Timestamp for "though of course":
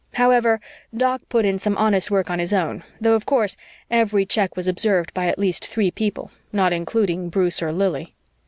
2.99-3.55